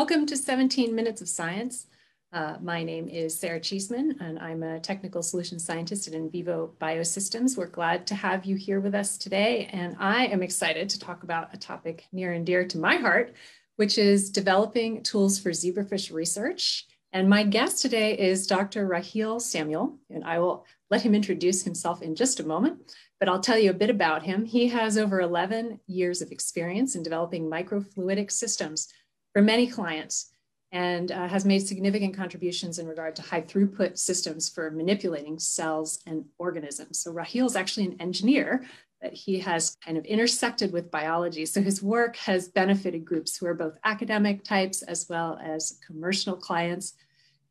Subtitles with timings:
[0.00, 1.86] Welcome to 17 Minutes of Science.
[2.32, 7.58] Uh, my name is Sarah Cheesman, and I'm a technical solutions scientist at InVivo Biosystems.
[7.58, 11.22] We're glad to have you here with us today, and I am excited to talk
[11.22, 13.34] about a topic near and dear to my heart,
[13.76, 16.86] which is developing tools for zebrafish research.
[17.12, 18.86] And my guest today is Dr.
[18.86, 23.38] Raheel Samuel, and I will let him introduce himself in just a moment, but I'll
[23.38, 24.46] tell you a bit about him.
[24.46, 28.88] He has over 11 years of experience in developing microfluidic systems
[29.32, 30.32] for many clients
[30.72, 36.00] and uh, has made significant contributions in regard to high throughput systems for manipulating cells
[36.06, 37.00] and organisms.
[37.00, 38.64] So Raheel is actually an engineer,
[39.02, 41.44] but he has kind of intersected with biology.
[41.46, 46.36] So his work has benefited groups who are both academic types as well as commercial
[46.36, 46.94] clients.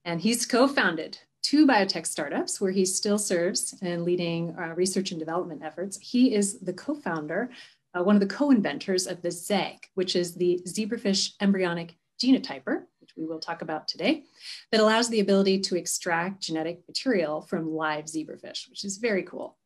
[0.06, 5.20] And he's co-founded two biotech startups where he still serves in leading uh, research and
[5.20, 5.98] development efforts.
[6.02, 7.50] He is the co-founder
[7.94, 13.12] uh, one of the co-inventors of the ZEG, which is the zebrafish embryonic genotyper, which
[13.18, 14.24] we will talk about today,
[14.72, 19.58] that allows the ability to extract genetic material from live zebrafish, which is very cool.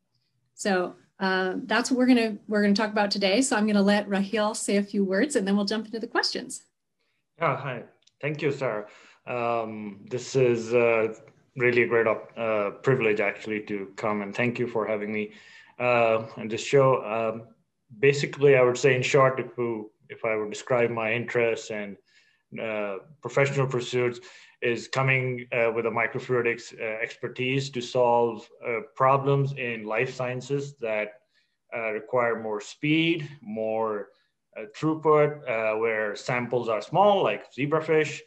[0.56, 3.42] So uh, that's what we're gonna we're gonna talk about today.
[3.42, 6.08] So I'm gonna let Raheel say a few words, and then we'll jump into the
[6.08, 6.64] questions.
[7.40, 7.84] Yeah, hi.
[8.22, 8.86] Thank you, Sarah.
[9.26, 11.14] Um, this is uh,
[11.58, 15.34] really a great uh, privilege actually to come, and thank you for having me
[15.80, 17.04] uh, on this show.
[17.04, 17.53] Um,
[18.00, 19.52] basically, I would say in short, if,
[20.10, 21.98] if I would describe my interests and
[22.62, 24.20] uh, professional pursuits,
[24.62, 30.76] is coming uh, with a microfluidics uh, expertise to solve uh, problems in life sciences
[30.80, 31.16] that
[31.76, 34.10] uh, require more speed, more
[34.78, 35.42] throughput,
[35.80, 38.20] where samples are small, like zebrafish,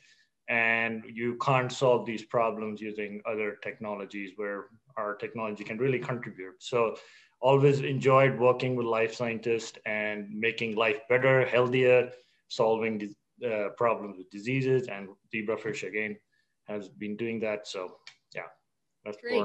[0.48, 6.54] and you can't solve these problems using other technologies where our technology can really contribute.
[6.58, 6.96] So
[7.40, 12.10] always enjoyed working with life scientists and making life better, healthier,
[12.48, 13.14] solving
[13.44, 14.88] uh, problems with diseases.
[14.88, 16.16] And zebrafish again
[16.66, 17.66] has been doing that.
[17.66, 17.96] So
[18.34, 18.48] yeah,
[19.04, 19.44] that's Great.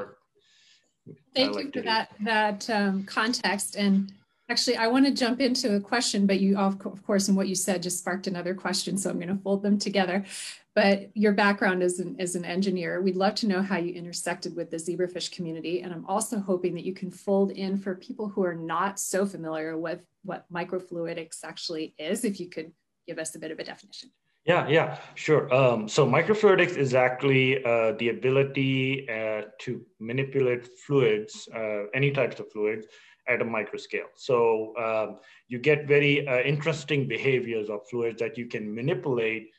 [1.36, 3.76] Thank you for that that um, context.
[3.76, 4.14] And
[4.52, 7.56] actually, I want to jump into a question, but you of course, and what you
[7.56, 8.98] said just sparked another question.
[8.98, 10.26] So I'm going to fold them together
[10.74, 14.56] but your background as an, as an engineer, we'd love to know how you intersected
[14.56, 15.82] with the zebrafish community.
[15.82, 19.26] And I'm also hoping that you can fold in for people who are not so
[19.26, 22.72] familiar with what microfluidics actually is, if you could
[23.06, 24.12] give us a bit of a definition.
[24.46, 25.54] Yeah, yeah, sure.
[25.54, 32.40] Um, so microfluidics is actually uh, the ability uh, to manipulate fluids, uh, any types
[32.40, 32.88] of fluids,
[33.28, 34.08] at a micro scale.
[34.16, 39.52] So um, you get very uh, interesting behaviors of fluids that you can manipulate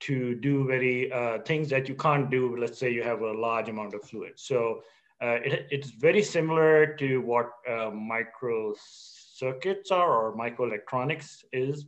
[0.00, 2.56] to do very uh, things that you can't do.
[2.56, 4.32] Let's say you have a large amount of fluid.
[4.36, 4.82] So
[5.20, 11.86] uh, it, it's very similar to what uh, microcircuits are or microelectronics is.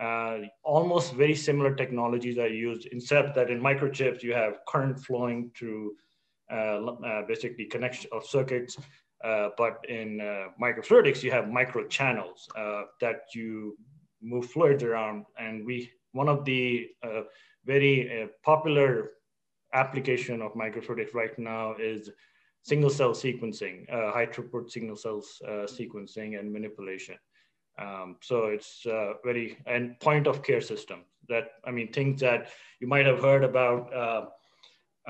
[0.00, 5.50] Uh, almost very similar technologies are used, except that in microchips you have current flowing
[5.54, 5.92] through
[6.50, 8.78] uh, uh, basically connection of circuits.
[9.22, 10.18] But in
[10.60, 12.48] microfluidics, you have micro channels
[13.00, 13.76] that you
[14.22, 16.88] move fluids around, and we one of the
[17.64, 19.12] very uh, popular
[19.74, 22.10] application of microfluidics right now is
[22.62, 27.16] single cell sequencing, uh, high throughput single cells uh, sequencing and manipulation.
[27.78, 32.48] Um, so it's uh, very, and point of care system that, I mean, things that
[32.80, 34.26] you might have heard about uh,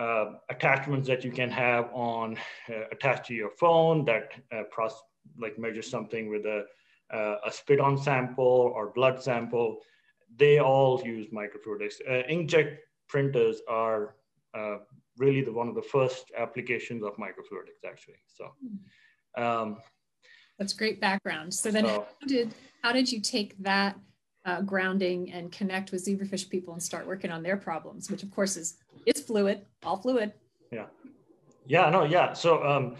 [0.00, 2.36] uh, attachments that you can have on
[2.92, 4.24] attached to your phone that
[4.70, 5.02] process,
[5.38, 6.60] like measure something with a,
[7.48, 9.80] a spit on sample or blood sample
[10.36, 11.94] they all use microfluidics.
[12.08, 12.78] Uh, inkjet
[13.08, 14.14] printers are
[14.54, 14.76] uh,
[15.18, 18.20] really the one of the first applications of microfluidics, actually.
[18.26, 18.52] So.
[19.36, 19.78] Um,
[20.58, 21.54] that's great background.
[21.54, 23.98] So then, so, how did how did you take that
[24.44, 28.30] uh, grounding and connect with zebrafish people and start working on their problems, which of
[28.30, 30.32] course is it's fluid, all fluid.
[30.70, 30.86] Yeah,
[31.66, 32.32] yeah, no, yeah.
[32.32, 32.96] So um,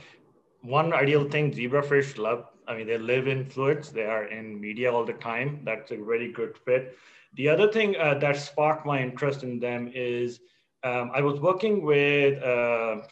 [0.63, 2.47] one ideal thing zebrafish love.
[2.69, 3.91] I mean, they live in fluids.
[3.91, 5.61] They are in media all the time.
[5.65, 6.97] That's a very good fit.
[7.35, 10.41] The other thing uh, that sparked my interest in them is
[10.83, 13.03] um, I was working with uh,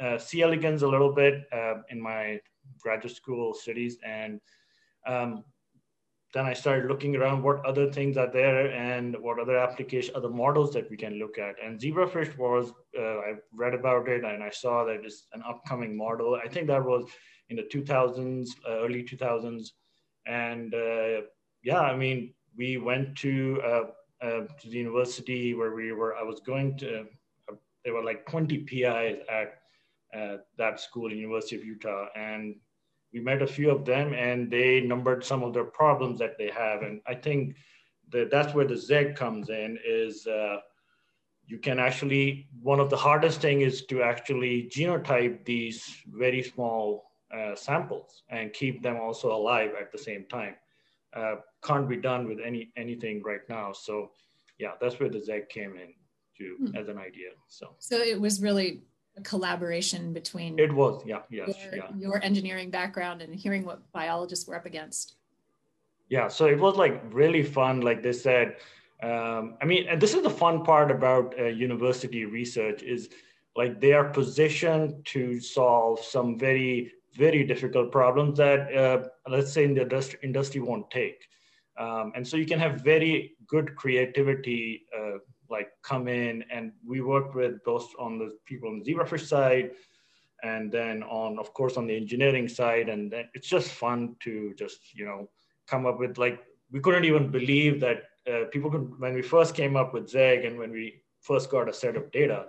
[0.00, 0.42] uh, C.
[0.42, 2.40] elegans a little bit uh, in my
[2.80, 4.40] graduate school studies, and
[5.06, 5.44] um,
[6.34, 10.28] then I started looking around what other things are there and what other application, other
[10.28, 11.54] models that we can look at.
[11.64, 15.96] And zebrafish was, uh, I read about it and I saw that it's an upcoming
[15.96, 16.34] model.
[16.34, 17.08] I think that was
[17.48, 19.68] in the 2000s, uh, early 2000s.
[20.26, 20.74] And
[21.62, 23.82] yeah, I mean, we went to uh,
[24.24, 26.16] uh, to the university where we were.
[26.16, 27.00] I was going to.
[27.50, 29.60] Uh, there were like 20 PIs at
[30.58, 32.56] that school, University of Utah, and
[33.16, 36.50] we met a few of them, and they numbered some of their problems that they
[36.50, 36.82] have.
[36.82, 37.56] And I think
[38.10, 39.78] that that's where the ZEG comes in.
[39.86, 40.26] Is
[41.46, 47.12] you can actually, one of the hardest thing is to actually genotype these very small
[47.34, 50.54] uh, samples and keep them also alive at the same time.
[51.14, 53.72] Uh, can't be done with any anything right now.
[53.72, 54.10] So
[54.58, 55.94] yeah, that's where the ZEG came in
[56.38, 56.76] to hmm.
[56.76, 57.30] as an idea.
[57.48, 58.82] So so it was really
[59.16, 63.80] a collaboration between it was yeah yes your, yeah your engineering background and hearing what
[63.92, 65.14] biologists were up against.
[66.08, 67.80] Yeah, so it was like really fun.
[67.80, 68.56] Like they said,
[69.02, 73.08] um, I mean, and this is the fun part about uh, university research is
[73.56, 79.64] like they are positioned to solve some very very difficult problems that uh, let's say
[79.64, 81.26] in the industry, industry won't take.
[81.78, 85.18] Um, and so you can have very good creativity uh,
[85.50, 89.70] like come in and we worked with both on the people on the zebrafish side
[90.42, 94.54] and then on of course on the engineering side and then it's just fun to
[94.58, 95.28] just you know
[95.66, 99.54] come up with like we couldn't even believe that uh, people could when we first
[99.54, 102.46] came up with zeg and when we first got a set of data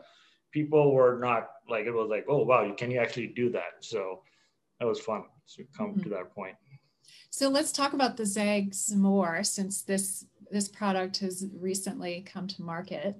[0.51, 4.21] people were not like it was like oh wow can you actually do that so
[4.79, 6.01] that was fun to come mm-hmm.
[6.01, 6.55] to that point
[7.29, 12.47] so let's talk about the zeg some more since this this product has recently come
[12.47, 13.15] to market.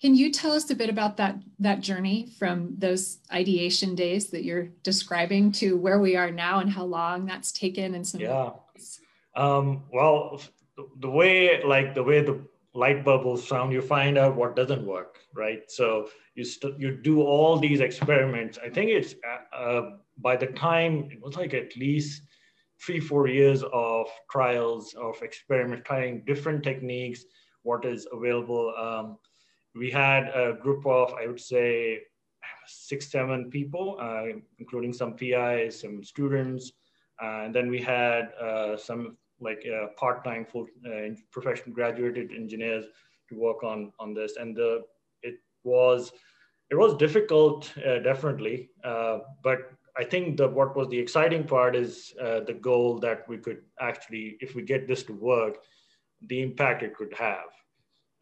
[0.00, 4.44] Can you tell us a bit about that that journey from those ideation days that
[4.44, 8.50] you're describing to where we are now and how long that's taken and some yeah.
[9.34, 10.40] Um, well
[11.00, 12.40] the way like the way the
[12.74, 15.70] light bubbles sound you find out what doesn't work right?
[15.70, 18.58] So you st- you do all these experiments.
[18.62, 22.22] I think it's uh, uh, by the time it was like at least
[22.80, 27.24] three, four years of trials, of experiment, trying different techniques,
[27.62, 28.72] what is available.
[28.78, 29.18] Um,
[29.74, 32.00] we had a group of, I would say,
[32.66, 36.72] six, seven people, uh, including some PIs, some students,
[37.22, 42.84] uh, and then we had uh, some like uh, part-time full uh, professional graduated engineers
[43.28, 44.82] to work on on this, and the
[45.22, 46.12] it was
[46.70, 48.70] it was difficult, uh, definitely,
[49.42, 53.36] but I think that what was the exciting part is uh, the goal that we
[53.36, 55.58] could actually, if we get this to work,
[56.28, 57.50] the impact it could have.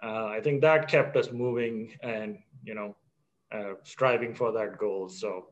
[0.02, 2.96] Uh, I think that kept us moving and you know
[3.52, 5.08] uh, striving for that goal.
[5.08, 5.49] So.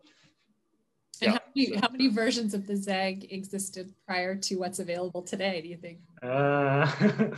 [1.22, 1.80] And yeah, how, many, so.
[1.80, 5.60] how many versions of the ZEG existed prior to what's available today?
[5.60, 5.98] Do you think?
[6.22, 6.90] Uh,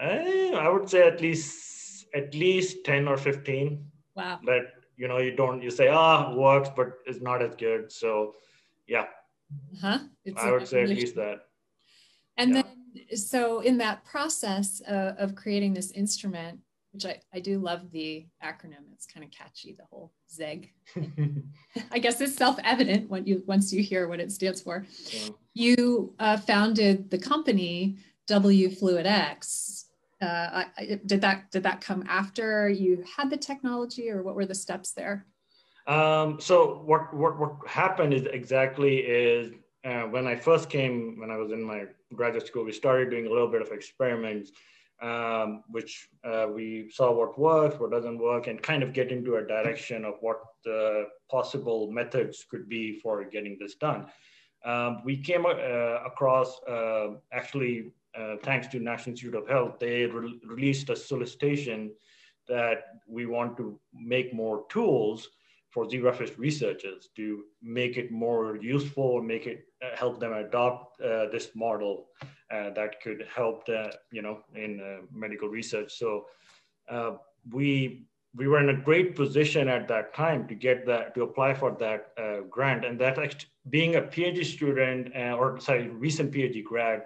[0.00, 3.86] I would say at least at least ten or fifteen.
[4.16, 4.40] Wow.
[4.44, 7.90] But you know you don't you say ah oh, works but it's not as good.
[7.92, 8.34] So
[8.86, 9.06] yeah.
[9.80, 9.98] Huh?
[10.36, 11.40] I would say at least that.
[12.36, 12.62] And yeah.
[12.62, 16.60] then so in that process uh, of creating this instrument
[16.92, 20.72] which I, I do love the acronym it's kind of catchy the whole zeg
[21.90, 24.86] i guess it's self-evident when you once you hear what it stands for.
[25.10, 25.28] Yeah.
[25.54, 27.96] you uh, founded the company
[28.28, 29.84] wFluidx
[30.22, 34.46] uh, I, did that did that come after you had the technology, or what were
[34.46, 35.26] the steps there?
[35.86, 39.52] Um, so what what what happened is exactly is
[39.84, 41.84] uh, when I first came when I was in my
[42.14, 44.52] graduate school, we started doing a little bit of experiments,
[45.00, 49.36] um, which uh, we saw what works, what doesn't work, and kind of get into
[49.36, 54.06] a direction of what the possible methods could be for getting this done.
[54.64, 55.50] Um, we came uh,
[56.06, 57.90] across uh, actually
[58.42, 61.92] thanks to National Institute of Health, they re released a solicitation
[62.48, 65.28] that we want to make more tools
[65.72, 71.26] for zebrafish researchers to make it more useful, make it uh, help them adopt uh,
[71.32, 72.08] this model
[72.50, 75.98] uh, that could help the, you know, in uh, medical research.
[75.98, 76.26] So
[76.90, 77.12] uh,
[77.50, 81.52] we we were in a great position at that time to get that to apply
[81.54, 82.14] for that
[82.50, 87.02] grant, and that being a PhD student or sorry, recent PhD grad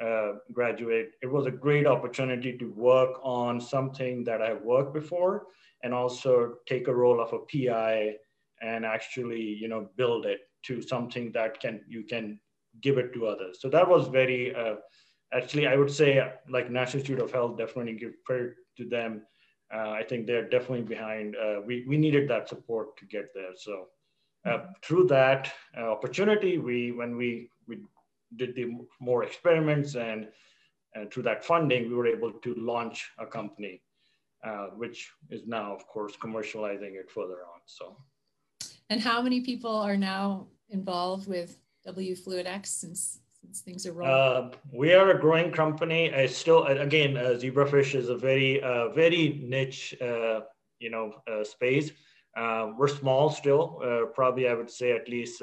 [0.00, 5.46] uh, graduate, it was a great opportunity to work on something that I worked before
[5.82, 8.14] and also take a role of a PI
[8.62, 12.38] and actually, you know, build it to something that can, you can
[12.82, 13.58] give it to others.
[13.60, 14.76] So that was very, uh,
[15.32, 19.22] actually, I would say like National Institute of Health, definitely give credit to them.
[19.72, 23.52] Uh, I think they're definitely behind, uh, we, we needed that support to get there.
[23.56, 23.86] So
[24.46, 27.50] uh, through that opportunity, we, when we
[28.36, 30.28] did the more experiments and,
[30.94, 33.82] and through that funding, we were able to launch a company,
[34.44, 37.60] uh, which is now, of course, commercializing it further on.
[37.66, 37.96] So,
[38.88, 44.12] and how many people are now involved with wFluidx since since things are rolling?
[44.12, 46.12] Uh, we are a growing company.
[46.12, 50.40] I still again, uh, zebrafish is a very uh, very niche, uh,
[50.78, 51.92] you know, uh, space.
[52.36, 53.80] Uh, we're small still.
[54.14, 55.42] probably, I would say at least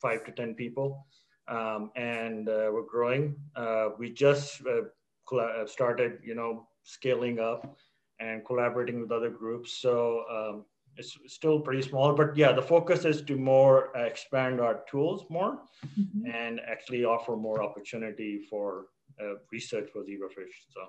[0.00, 1.06] five to ten people
[1.50, 3.36] um, and uh, we're growing.
[3.56, 7.76] Uh, we just uh, started, you know, scaling up,
[8.20, 9.80] and collaborating with other groups.
[9.80, 10.64] So um,
[10.96, 15.24] it's still pretty small, but yeah, the focus is to more uh, expand our tools
[15.30, 15.62] more
[15.98, 16.30] mm-hmm.
[16.30, 18.86] and actually offer more opportunity for
[19.20, 20.54] uh, research for zebrafish.
[20.74, 20.80] So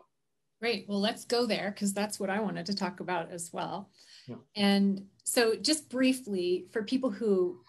[0.59, 0.85] great.
[0.87, 3.89] Well, let's go there because that's what I wanted to talk about as well.
[4.27, 4.35] Yeah.
[4.55, 7.61] And so, just briefly, for people who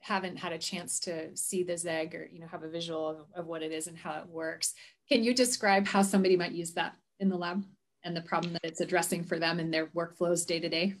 [0.00, 3.18] haven't had a chance to see the Zeg or you know have a visual of,
[3.34, 4.74] of what it is and how it works,
[5.08, 7.64] can you describe how somebody might use that in the lab
[8.04, 10.94] and the problem that it's addressing for them in their workflows day to day?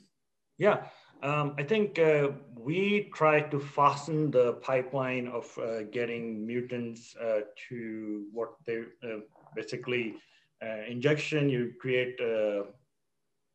[0.58, 0.84] Yeah,
[1.22, 7.40] um, I think uh, we try to fasten the pipeline of uh, getting mutants uh,
[7.68, 9.20] to what they uh,
[9.56, 10.14] basically
[10.62, 11.48] uh, injection.
[11.48, 12.64] You create a,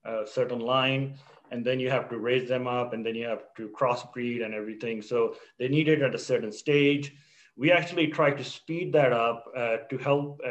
[0.05, 1.15] a, certain line,
[1.53, 4.53] and then you have to raise them up, and then you have to crossbreed and
[4.53, 5.01] everything.
[5.01, 7.13] So they need it at a certain stage.
[7.55, 10.41] We actually try to speed that up uh, to help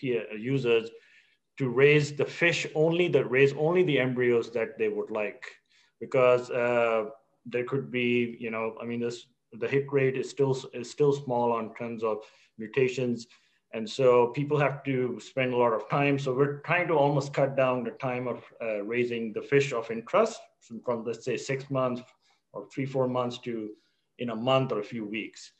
[0.00, 0.90] users
[1.58, 5.44] to raise the fish only that raise only the embryos that they would like
[6.00, 7.04] because uh,
[7.46, 9.26] there could be you know i mean this
[9.60, 12.18] the hit rate is still is still small on terms of
[12.58, 13.26] mutations
[13.72, 17.32] and so people have to spend a lot of time so we're trying to almost
[17.32, 20.40] cut down the time of uh, raising the fish of interest
[20.84, 22.02] from let's say six months
[22.52, 23.70] or three four months to
[24.18, 25.52] in a month or a few weeks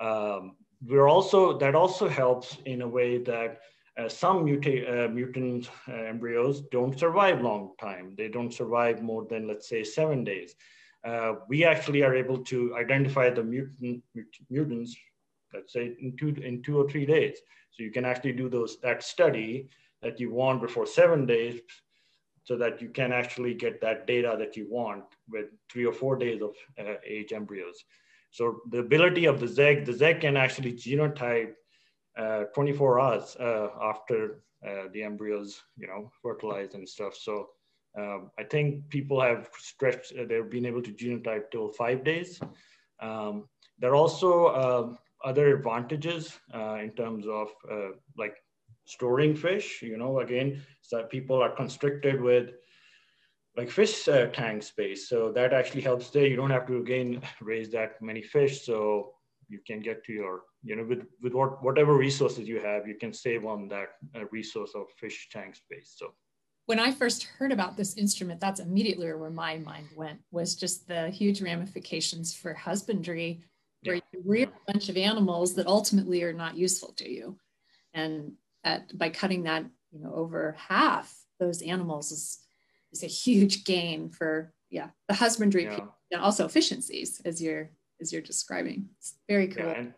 [0.00, 3.60] um, we're also that also helps in a way that
[3.98, 8.14] uh, some muta- uh, mutant uh, embryos don't survive long time.
[8.16, 10.54] They don't survive more than, let's say, seven days.
[11.04, 14.02] Uh, we actually are able to identify the mutant,
[14.48, 14.96] mutants,
[15.54, 17.38] let's say, in two, in two or three days.
[17.70, 19.68] So you can actually do those that study
[20.02, 21.60] that you want before seven days
[22.44, 26.16] so that you can actually get that data that you want with three or four
[26.16, 27.84] days of uh, age embryos.
[28.30, 31.52] So the ability of the ZEG, the ZEG can actually genotype
[32.16, 37.14] uh, 24 hours uh, after uh, the embryos, you know, fertilized and stuff.
[37.14, 37.50] So
[37.98, 42.40] um, I think people have stretched, they've been able to genotype till five days.
[43.00, 44.94] Um, there are also uh,
[45.24, 48.36] other advantages uh, in terms of uh, like
[48.84, 52.50] storing fish, you know, again, so people are constricted with
[53.56, 55.08] like fish tank space.
[55.08, 56.26] So that actually helps there.
[56.26, 58.64] You don't have to again raise that many fish.
[58.64, 59.14] So
[59.52, 62.94] you can get to your you know with with what whatever resources you have you
[62.94, 66.12] can save on that uh, resource of fish tank space so
[66.66, 70.88] when i first heard about this instrument that's immediately where my mind went was just
[70.88, 73.42] the huge ramifications for husbandry
[73.84, 74.02] where yeah.
[74.12, 77.38] you rear a bunch of animals that ultimately are not useful to you
[77.94, 78.32] and
[78.64, 82.38] at, by cutting that you know over half those animals is
[82.92, 85.80] is a huge gain for yeah the husbandry yeah.
[86.10, 87.70] and also efficiencies as you're
[88.02, 88.88] as you're describing.
[88.98, 89.64] It's very cool.
[89.64, 89.94] Yeah, and,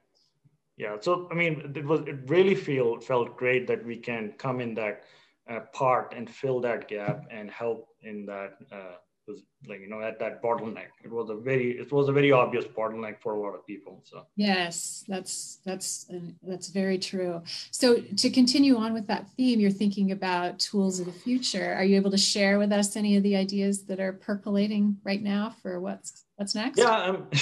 [0.76, 4.60] yeah, so I mean, it was it really feel felt great that we can come
[4.60, 5.04] in that
[5.50, 8.96] uh, part and fill that gap and help in that uh,
[9.26, 10.88] was like you know at that bottleneck.
[11.02, 14.02] It was a very it was a very obvious bottleneck for a lot of people
[14.04, 14.26] so.
[14.37, 16.07] Yes that's that's
[16.43, 17.43] that's very true.
[17.71, 21.75] So to continue on with that theme you're thinking about tools of the future.
[21.75, 25.23] Are you able to share with us any of the ideas that are percolating right
[25.23, 26.78] now for what's what's next?
[26.78, 27.26] Yeah um,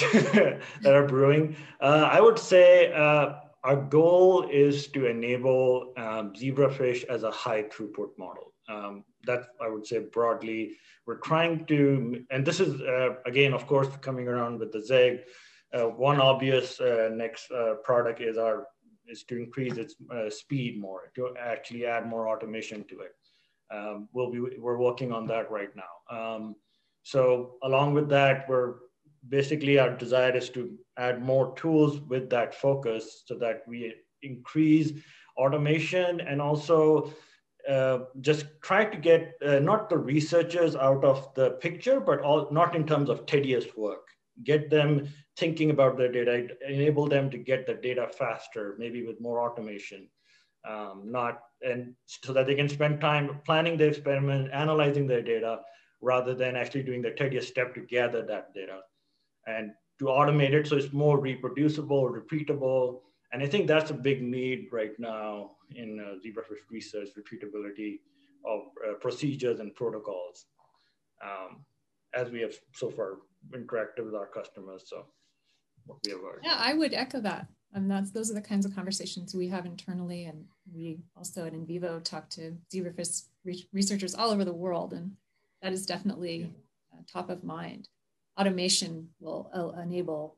[0.81, 1.55] that are brewing.
[1.81, 7.63] Uh, i would say uh, our goal is to enable um, zebrafish as a high
[7.63, 13.15] throughput model um, that I would say broadly, we're trying to, and this is uh,
[13.25, 15.21] again, of course, coming around with the ZEG.
[15.73, 18.67] Uh, one obvious uh, next uh, product is our
[19.07, 23.11] is to increase its uh, speed more, to actually add more automation to it.
[23.73, 25.93] Um, we'll be we're working on that right now.
[26.17, 26.55] Um,
[27.03, 28.75] so along with that, we're
[29.29, 34.91] basically our desire is to add more tools with that focus so that we increase
[35.37, 37.11] automation and also
[37.69, 42.47] uh, just try to get uh, not the researchers out of the picture, but all,
[42.51, 44.07] not in terms of tedious work.
[44.43, 49.21] Get them thinking about their data, enable them to get the data faster, maybe with
[49.21, 50.09] more automation.
[50.67, 55.59] Um, not and so that they can spend time planning the experiment, analyzing their data,
[56.01, 58.79] rather than actually doing the tedious step to gather that data,
[59.47, 63.01] and to automate it so it's more reproducible, repeatable,
[63.33, 67.99] and I think that's a big need right now in uh, zebrafish research, repeatability
[68.45, 70.45] of uh, procedures and protocols,
[71.23, 71.65] um,
[72.13, 73.17] as we have so far
[73.51, 74.83] interacted with our customers.
[74.85, 75.05] So
[75.85, 76.41] what we have heard.
[76.43, 77.47] Yeah, I would echo that.
[77.73, 81.53] And that's those are the kinds of conversations we have internally, and we also at
[81.53, 83.23] InVivo talk to zebrafish
[83.73, 85.13] researchers all over the world, and
[85.63, 86.53] that is definitely
[86.93, 87.89] uh, top of mind.
[88.39, 90.37] Automation will uh, enable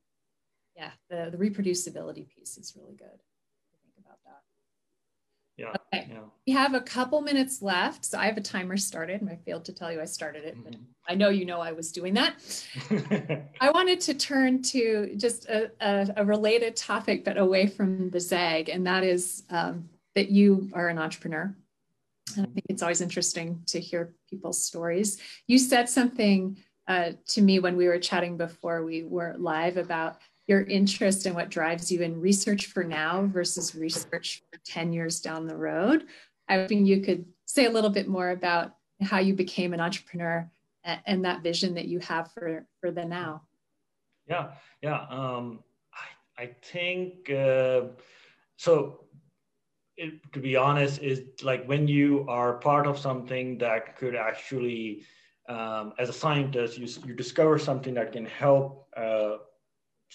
[0.77, 4.41] yeah, the, the reproducibility piece is really good to think about that.
[5.57, 5.73] Yeah.
[5.93, 6.07] Okay.
[6.11, 6.19] Yeah.
[6.45, 8.05] We have a couple minutes left.
[8.05, 10.57] So I have a timer started and I failed to tell you I started it,
[10.63, 10.85] but Mhm.
[11.07, 12.35] I know you know I was doing that.
[13.61, 18.19] I wanted to turn to just a, a, a related topic, but away from the
[18.19, 21.55] ZEG, and that is um, that you are an entrepreneur.
[22.35, 25.19] And I think it's always interesting to hear people's stories.
[25.47, 26.57] You said something
[26.87, 30.17] uh, to me when we were chatting before we were live about
[30.47, 35.19] your interest and what drives you in research for now versus research for 10 years
[35.19, 36.05] down the road.
[36.47, 40.49] I think you could say a little bit more about how you became an entrepreneur
[40.83, 43.41] and, and that vision that you have for, for the now.
[44.27, 45.05] Yeah, yeah.
[45.09, 45.63] Um,
[46.37, 47.87] I, I think uh,
[48.57, 49.01] so.
[49.97, 55.05] It, to be honest, is like when you are part of something that could actually,
[55.47, 59.37] um, as a scientist, you, you discover something that can help uh,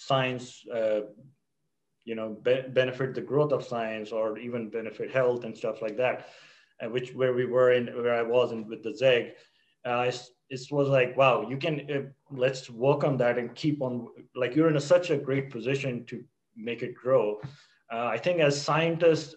[0.01, 1.01] science, uh,
[2.05, 5.97] you know, be benefit the growth of science or even benefit health and stuff like
[5.99, 6.29] that,
[6.83, 9.33] uh, which where we were in, where I was in with the ZEG,
[9.85, 10.11] uh,
[10.49, 14.57] it was like, wow, you can, uh, let's work on that and keep on, like
[14.57, 16.25] you're in a, such a great position to
[16.57, 17.39] make it grow.
[17.93, 19.35] Uh, I think as scientists,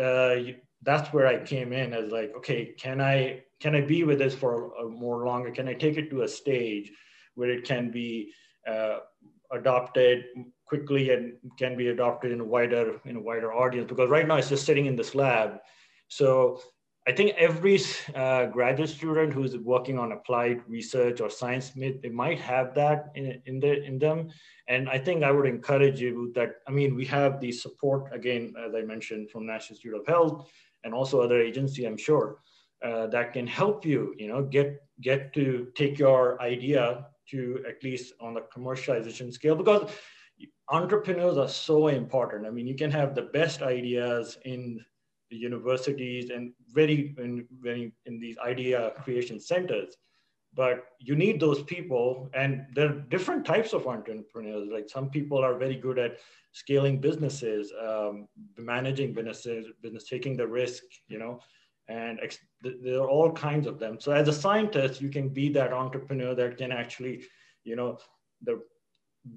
[0.00, 0.36] uh,
[0.82, 4.34] that's where I came in as like, okay, can I, can I be with this
[4.34, 5.50] for a, a more longer?
[5.52, 6.90] Can I take it to a stage
[7.36, 8.32] where it can be
[8.66, 8.98] uh,
[9.52, 10.24] adopted
[10.66, 14.36] quickly and can be adopted in a wider in a wider audience because right now
[14.36, 15.58] it's just sitting in this lab.
[16.08, 16.60] So
[17.08, 17.78] i think every
[18.14, 23.40] uh, graduate student who's working on applied research or science they might have that in,
[23.46, 24.28] in, the, in them.
[24.68, 28.54] And i think i would encourage you that i mean we have the support again
[28.66, 30.50] as i mentioned from national institute of health
[30.84, 32.38] and also other agency i'm sure
[32.84, 34.68] uh, that can help you you know get
[35.00, 39.90] get to take your idea to at least on the commercialization scale because
[40.70, 42.46] entrepreneurs are so important.
[42.46, 44.84] I mean, you can have the best ideas in
[45.30, 49.96] the universities and very in, very in these idea creation centers,
[50.54, 52.30] but you need those people.
[52.34, 54.68] And there are different types of entrepreneurs.
[54.72, 56.18] Like some people are very good at
[56.52, 61.40] scaling businesses, um, managing businesses, business taking the risk, you know,
[61.88, 62.18] and
[62.60, 64.00] there are all kinds of them.
[64.00, 67.24] So as a scientist you can be that entrepreneur that can actually
[67.64, 67.98] you know
[68.42, 68.62] the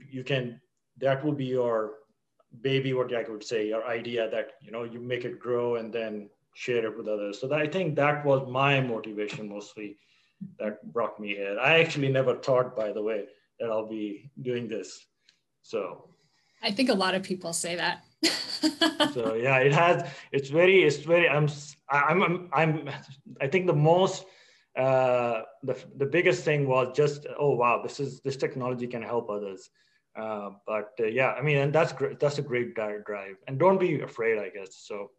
[0.10, 0.60] you can
[0.98, 1.94] that will be your
[2.62, 5.94] baby what i would say your idea that you know you make it grow and
[5.94, 7.40] then share it with others.
[7.40, 9.98] So that, i think that was my motivation mostly
[10.58, 11.58] that brought me here.
[11.60, 13.26] I actually never thought by the way
[13.60, 15.06] that i'll be doing this.
[15.62, 16.10] So.
[16.62, 18.04] I think a lot of people say that
[19.14, 21.48] so yeah it has it's very it's very i'm
[21.90, 22.90] i'm i'm, I'm
[23.42, 24.26] i think the most
[24.78, 29.30] uh the, the biggest thing was just oh wow this is this technology can help
[29.30, 29.70] others.
[30.20, 33.36] Uh, but uh, yeah i mean and that's great that's a great drive.
[33.48, 34.76] And don't be afraid i guess.
[34.76, 35.12] So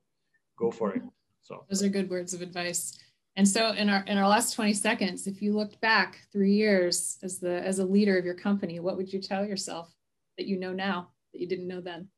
[0.58, 1.02] go for it.
[1.40, 1.64] So.
[1.70, 2.98] Those are good words of advice.
[3.36, 7.18] And so in our in our last 20 seconds if you looked back three years
[7.22, 9.94] as the as a leader of your company what would you tell yourself
[10.36, 12.08] that you know now that you didn't know then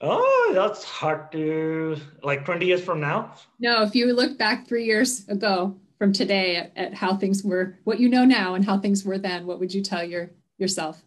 [0.00, 3.34] Oh, that's hard to like 20 years from now.
[3.58, 7.78] No, if you look back three years ago from today at, at, how things were,
[7.82, 11.02] what you know now and how things were then, what would you tell your yourself?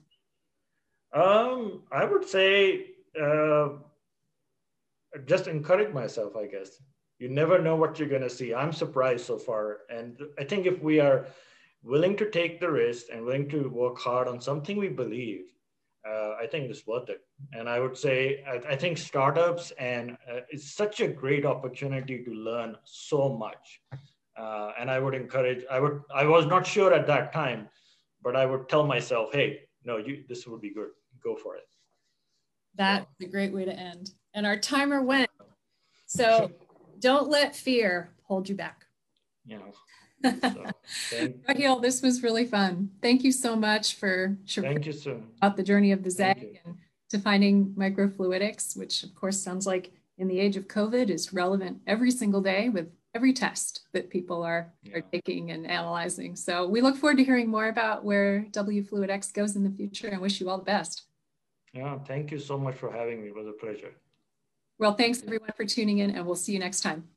[1.14, 2.88] Um, I would say
[3.22, 3.70] uh,
[5.26, 6.82] just encourage myself, I guess.
[7.20, 8.54] You never know what you're going to see.
[8.54, 9.80] I'm surprised so far.
[9.90, 11.28] And I think if we are
[11.84, 15.46] willing to take the risk and willing to work hard on something we believe,
[16.08, 17.22] uh, I think it's worth it.
[17.54, 22.24] And I would say, I, I think startups and uh, it's such a great opportunity
[22.24, 23.82] to learn so much.
[24.38, 27.68] Uh, and I would encourage, I would, I was not sure at that time,
[28.24, 30.90] but I would tell myself, hey, no, you, this would be good.
[31.24, 31.68] Go for it.
[32.76, 33.28] That's so.
[33.28, 34.12] a great way to end.
[34.34, 35.30] And our timer went.
[36.08, 36.52] So
[37.00, 38.86] don't let fear hold you back.
[39.46, 39.60] You
[40.24, 41.34] know.
[41.48, 42.90] Raheel, this was really fun.
[43.02, 45.22] Thank you so much for sharing so.
[45.38, 46.76] about the journey of the ZEG and
[47.10, 51.80] to finding microfluidics, which of course sounds like in the age of COVID is relevant
[51.88, 54.98] every single day with every test that people are, yeah.
[54.98, 56.36] are taking and analyzing.
[56.36, 60.22] So we look forward to hearing more about where WFluidX goes in the future and
[60.22, 61.04] wish you all the best.
[61.74, 63.28] Yeah, thank you so much for having me.
[63.28, 63.92] It was a pleasure.
[64.78, 67.08] Well, thanks everyone for tuning in and we'll see you next time.